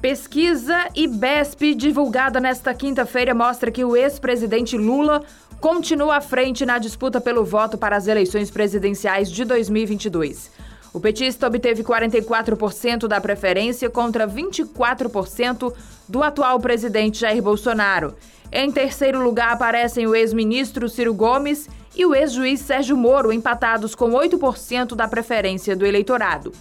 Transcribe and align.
Pesquisa 0.00 0.88
IBESP 0.94 1.74
divulgada 1.74 2.40
nesta 2.40 2.72
quinta-feira 2.72 3.34
mostra 3.34 3.70
que 3.70 3.84
o 3.84 3.94
ex-presidente 3.94 4.74
Lula 4.74 5.22
continua 5.60 6.16
à 6.16 6.20
frente 6.22 6.64
na 6.64 6.78
disputa 6.78 7.20
pelo 7.20 7.44
voto 7.44 7.76
para 7.76 7.96
as 7.96 8.06
eleições 8.06 8.50
presidenciais 8.50 9.30
de 9.30 9.44
2022. 9.44 10.50
O 10.94 10.98
petista 10.98 11.46
obteve 11.46 11.84
44% 11.84 13.06
da 13.06 13.20
preferência 13.20 13.90
contra 13.90 14.26
24% 14.26 15.70
do 16.08 16.22
atual 16.22 16.58
presidente 16.58 17.20
Jair 17.20 17.42
Bolsonaro. 17.42 18.14
Em 18.50 18.72
terceiro 18.72 19.22
lugar 19.22 19.52
aparecem 19.52 20.06
o 20.06 20.14
ex-ministro 20.14 20.88
Ciro 20.88 21.12
Gomes 21.12 21.68
e 21.94 22.06
o 22.06 22.14
ex-juiz 22.14 22.60
Sérgio 22.60 22.96
Moro, 22.96 23.30
empatados 23.30 23.94
com 23.94 24.12
8% 24.12 24.94
da 24.94 25.06
preferência 25.06 25.76
do 25.76 25.84
eleitorado. 25.84 26.54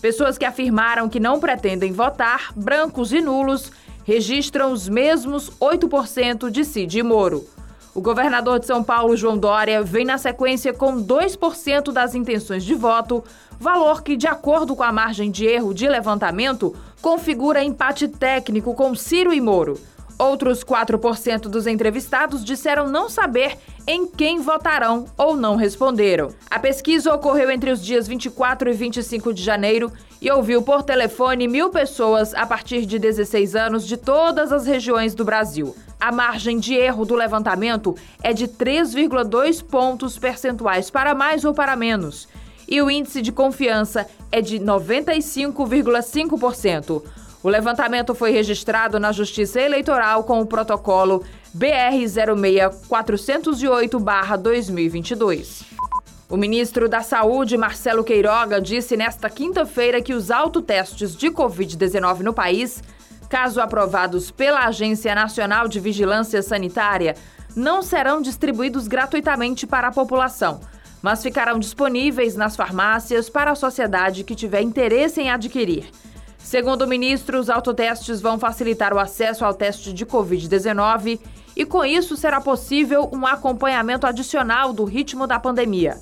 Pessoas 0.00 0.36
que 0.36 0.44
afirmaram 0.44 1.08
que 1.08 1.18
não 1.18 1.40
pretendem 1.40 1.92
votar, 1.92 2.52
brancos 2.54 3.12
e 3.12 3.20
nulos, 3.20 3.72
registram 4.04 4.72
os 4.72 4.88
mesmos 4.88 5.50
8% 5.60 6.50
de 6.50 6.64
Cid 6.64 7.02
Moro. 7.02 7.44
O 7.94 8.00
governador 8.00 8.60
de 8.60 8.66
São 8.66 8.84
Paulo, 8.84 9.16
João 9.16 9.38
Dória, 9.38 9.82
vem 9.82 10.04
na 10.04 10.18
sequência 10.18 10.72
com 10.72 11.02
2% 11.02 11.90
das 11.92 12.14
intenções 12.14 12.62
de 12.62 12.74
voto, 12.74 13.24
valor 13.58 14.02
que, 14.02 14.16
de 14.16 14.26
acordo 14.26 14.76
com 14.76 14.82
a 14.82 14.92
margem 14.92 15.30
de 15.30 15.46
erro 15.46 15.72
de 15.72 15.88
levantamento, 15.88 16.76
configura 17.00 17.64
empate 17.64 18.06
técnico 18.06 18.74
com 18.74 18.94
Ciro 18.94 19.32
e 19.32 19.40
Moro. 19.40 19.80
Outros 20.18 20.62
4% 20.62 21.48
dos 21.48 21.66
entrevistados 21.66 22.44
disseram 22.44 22.86
não 22.88 23.08
saber 23.08 23.58
em 23.86 24.06
quem 24.06 24.40
votarão 24.40 25.06
ou 25.16 25.36
não 25.36 25.54
responderam. 25.54 26.30
A 26.50 26.58
pesquisa 26.58 27.14
ocorreu 27.14 27.48
entre 27.50 27.70
os 27.70 27.84
dias 27.84 28.08
24 28.08 28.68
e 28.68 28.72
25 28.72 29.32
de 29.32 29.40
janeiro 29.42 29.92
e 30.20 30.28
ouviu 30.30 30.60
por 30.62 30.82
telefone 30.82 31.46
mil 31.46 31.70
pessoas 31.70 32.34
a 32.34 32.44
partir 32.44 32.84
de 32.84 32.98
16 32.98 33.54
anos 33.54 33.86
de 33.86 33.96
todas 33.96 34.50
as 34.50 34.66
regiões 34.66 35.14
do 35.14 35.24
Brasil. 35.24 35.76
A 36.00 36.10
margem 36.10 36.58
de 36.58 36.74
erro 36.74 37.04
do 37.04 37.14
levantamento 37.14 37.94
é 38.22 38.32
de 38.32 38.48
3,2 38.48 39.62
pontos 39.62 40.18
percentuais 40.18 40.90
para 40.90 41.14
mais 41.14 41.44
ou 41.44 41.54
para 41.54 41.76
menos. 41.76 42.26
E 42.68 42.82
o 42.82 42.90
índice 42.90 43.22
de 43.22 43.30
confiança 43.30 44.08
é 44.32 44.40
de 44.40 44.58
95,5%. 44.58 47.04
O 47.42 47.48
levantamento 47.48 48.12
foi 48.12 48.32
registrado 48.32 48.98
na 48.98 49.12
Justiça 49.12 49.60
Eleitoral 49.60 50.24
com 50.24 50.40
o 50.40 50.46
protocolo 50.46 51.22
BR 51.56 52.04
06408-2022. 52.90 55.62
O 56.28 56.36
ministro 56.36 56.86
da 56.86 57.00
Saúde, 57.00 57.56
Marcelo 57.56 58.04
Queiroga, 58.04 58.60
disse 58.60 58.94
nesta 58.94 59.30
quinta-feira 59.30 60.02
que 60.02 60.12
os 60.12 60.30
autotestes 60.30 61.16
de 61.16 61.30
Covid-19 61.30 62.18
no 62.18 62.34
país, 62.34 62.82
caso 63.30 63.58
aprovados 63.58 64.30
pela 64.30 64.66
Agência 64.66 65.14
Nacional 65.14 65.66
de 65.66 65.80
Vigilância 65.80 66.42
Sanitária, 66.42 67.16
não 67.56 67.80
serão 67.80 68.20
distribuídos 68.20 68.86
gratuitamente 68.86 69.66
para 69.66 69.88
a 69.88 69.92
população, 69.92 70.60
mas 71.00 71.22
ficarão 71.22 71.58
disponíveis 71.58 72.36
nas 72.36 72.54
farmácias 72.54 73.30
para 73.30 73.52
a 73.52 73.54
sociedade 73.54 74.24
que 74.24 74.34
tiver 74.34 74.60
interesse 74.60 75.22
em 75.22 75.30
adquirir. 75.30 75.86
Segundo 76.36 76.82
o 76.82 76.86
ministro, 76.86 77.40
os 77.40 77.48
autotestes 77.48 78.20
vão 78.20 78.38
facilitar 78.38 78.92
o 78.92 78.98
acesso 78.98 79.42
ao 79.42 79.54
teste 79.54 79.90
de 79.90 80.04
Covid-19 80.04 81.18
e, 81.56 81.64
com 81.64 81.84
isso, 81.84 82.16
será 82.16 82.40
possível 82.40 83.08
um 83.12 83.26
acompanhamento 83.26 84.06
adicional 84.06 84.74
do 84.74 84.84
ritmo 84.84 85.26
da 85.26 85.40
pandemia. 85.40 85.98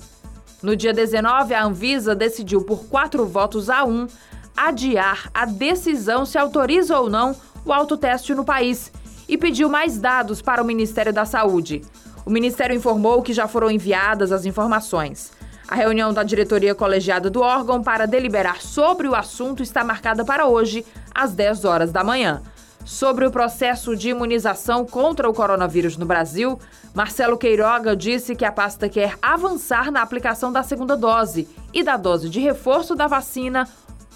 No 0.61 0.75
dia 0.75 0.93
19, 0.93 1.53
a 1.53 1.63
Anvisa 1.63 2.13
decidiu, 2.13 2.61
por 2.61 2.85
quatro 2.87 3.25
votos 3.25 3.69
a 3.69 3.85
um, 3.85 4.07
adiar 4.55 5.29
a 5.33 5.45
decisão 5.45 6.25
se 6.25 6.37
autoriza 6.37 6.99
ou 6.99 7.09
não 7.09 7.35
o 7.63 7.71
autoteste 7.71 8.33
no 8.33 8.43
país 8.43 8.91
e 9.27 9.37
pediu 9.37 9.69
mais 9.69 9.97
dados 9.97 10.41
para 10.41 10.61
o 10.61 10.65
Ministério 10.65 11.13
da 11.13 11.25
Saúde. 11.25 11.81
O 12.25 12.29
Ministério 12.29 12.75
informou 12.75 13.21
que 13.21 13.33
já 13.33 13.47
foram 13.47 13.71
enviadas 13.71 14.31
as 14.31 14.45
informações. 14.45 15.31
A 15.67 15.75
reunião 15.75 16.13
da 16.13 16.23
diretoria 16.23 16.75
colegiada 16.75 17.29
do 17.29 17.41
órgão 17.41 17.81
para 17.81 18.05
deliberar 18.05 18.61
sobre 18.61 19.07
o 19.07 19.15
assunto 19.15 19.63
está 19.63 19.83
marcada 19.83 20.23
para 20.23 20.45
hoje, 20.45 20.85
às 21.13 21.33
10 21.33 21.65
horas 21.65 21.91
da 21.91 22.03
manhã. 22.03 22.41
Sobre 22.85 23.25
o 23.25 23.31
processo 23.31 23.95
de 23.95 24.09
imunização 24.09 24.85
contra 24.85 25.27
o 25.27 25.33
coronavírus 25.33 25.97
no 25.97 26.05
Brasil, 26.05 26.59
Marcelo 26.93 27.35
Queiroga 27.35 27.95
disse 27.95 28.35
que 28.35 28.45
a 28.45 28.51
pasta 28.51 28.87
quer 28.87 29.17
avançar 29.19 29.91
na 29.91 30.03
aplicação 30.03 30.51
da 30.51 30.61
segunda 30.61 30.95
dose 30.95 31.47
e 31.73 31.81
da 31.81 31.97
dose 31.97 32.29
de 32.29 32.39
reforço 32.39 32.95
da 32.95 33.07
vacina 33.07 33.67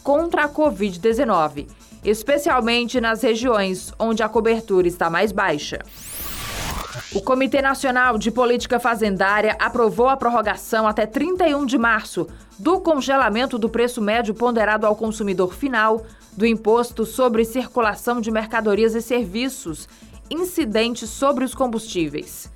contra 0.04 0.44
a 0.44 0.50
Covid-19, 0.50 1.68
especialmente 2.04 3.02
nas 3.02 3.24
regiões 3.24 3.92
onde 3.98 4.22
a 4.22 4.30
cobertura 4.30 4.88
está 4.88 5.10
mais 5.10 5.32
baixa. 5.32 5.80
O 7.14 7.22
Comitê 7.22 7.62
Nacional 7.62 8.18
de 8.18 8.32
Política 8.32 8.80
Fazendária 8.80 9.56
aprovou 9.60 10.10
a 10.10 10.18
prorrogação 10.18 10.88
até 10.88 11.06
31 11.06 11.66
de 11.66 11.78
março 11.78 12.28
do 12.58 12.80
congelamento 12.80 13.58
do 13.58 13.70
preço 13.70 14.02
médio 14.02 14.34
ponderado 14.34 14.88
ao 14.88 14.96
consumidor 14.96 15.54
final 15.54 16.04
do 16.36 16.46
imposto 16.46 17.06
sobre 17.06 17.46
circulação 17.46 18.20
de 18.20 18.32
mercadorias 18.32 18.96
e 18.96 19.02
serviços 19.02 19.88
incidentes 20.30 21.10
sobre 21.10 21.44
os 21.44 21.54
combustíveis. 21.54 22.52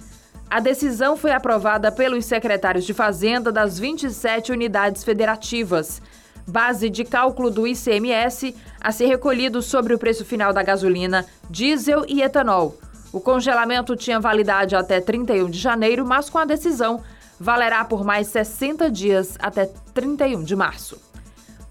A 0.49 0.59
decisão 0.59 1.15
foi 1.15 1.31
aprovada 1.31 1.91
pelos 1.91 2.25
secretários 2.25 2.85
de 2.85 2.93
Fazenda 2.93 3.51
das 3.51 3.79
27 3.79 4.51
unidades 4.51 5.03
federativas, 5.03 6.01
base 6.47 6.89
de 6.89 7.03
cálculo 7.03 7.49
do 7.49 7.67
ICMS 7.67 8.55
a 8.79 8.91
ser 8.91 9.07
recolhido 9.07 9.61
sobre 9.61 9.93
o 9.93 9.99
preço 9.99 10.25
final 10.25 10.53
da 10.53 10.61
gasolina, 10.61 11.25
diesel 11.49 12.03
e 12.07 12.21
etanol 12.21 12.77
o 13.13 13.21
congelamento 13.21 13.95
tinha 13.95 14.19
validade 14.19 14.75
até 14.75 14.99
31 14.99 15.47
de 15.47 15.59
janeiro, 15.59 16.03
mas 16.03 16.31
com 16.31 16.39
a 16.39 16.45
decisão 16.45 16.99
valerá 17.39 17.85
por 17.85 18.03
mais 18.03 18.27
60 18.27 18.89
dias 18.89 19.37
até 19.39 19.69
31 19.93 20.43
de 20.43 20.55
março. 20.55 20.99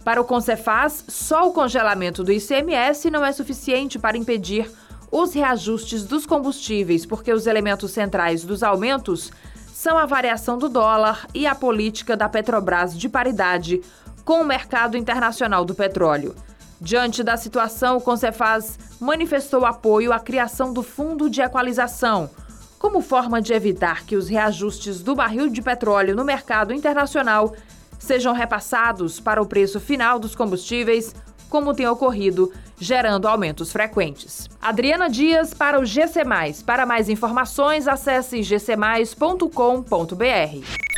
Para 0.04 0.20
o 0.20 0.24
Concefaz, 0.24 1.04
só 1.08 1.48
o 1.48 1.52
congelamento 1.52 2.22
do 2.22 2.32
ICMS 2.32 3.10
não 3.10 3.24
é 3.24 3.32
suficiente 3.32 3.98
para 3.98 4.16
impedir 4.16 4.70
os 5.10 5.34
reajustes 5.34 6.04
dos 6.04 6.24
combustíveis, 6.24 7.04
porque 7.04 7.32
os 7.32 7.48
elementos 7.48 7.90
centrais 7.90 8.44
dos 8.44 8.62
aumentos 8.62 9.32
são 9.72 9.98
a 9.98 10.06
variação 10.06 10.56
do 10.56 10.68
dólar 10.68 11.26
e 11.34 11.44
a 11.44 11.56
política 11.56 12.16
da 12.16 12.28
Petrobras 12.28 12.96
de 12.96 13.08
paridade 13.08 13.80
com 14.24 14.40
o 14.40 14.44
mercado 14.44 14.96
internacional 14.96 15.64
do 15.64 15.74
petróleo. 15.74 16.36
Diante 16.82 17.22
da 17.22 17.36
situação, 17.36 17.98
o 17.98 18.00
Concefaz 18.00 18.76
manifestou 18.98 19.64
apoio 19.64 20.12
à 20.12 20.18
criação 20.18 20.72
do 20.72 20.82
Fundo 20.82 21.30
de 21.30 21.40
Equalização, 21.40 22.28
como 22.76 23.00
forma 23.00 23.40
de 23.40 23.52
evitar 23.52 24.04
que 24.04 24.16
os 24.16 24.28
reajustes 24.28 25.00
do 25.00 25.14
barril 25.14 25.48
de 25.48 25.62
petróleo 25.62 26.16
no 26.16 26.24
mercado 26.24 26.74
internacional 26.74 27.54
sejam 28.00 28.34
repassados 28.34 29.20
para 29.20 29.40
o 29.40 29.46
preço 29.46 29.78
final 29.78 30.18
dos 30.18 30.34
combustíveis, 30.34 31.14
como 31.48 31.72
tem 31.72 31.86
ocorrido, 31.86 32.52
gerando 32.80 33.28
aumentos 33.28 33.70
frequentes. 33.70 34.48
Adriana 34.60 35.08
Dias 35.08 35.54
para 35.54 35.78
o 35.78 35.84
GC. 35.84 36.22
Para 36.66 36.84
mais 36.84 37.08
informações, 37.08 37.86
acesse 37.86 38.42
gcmais.com.br. 38.42 40.91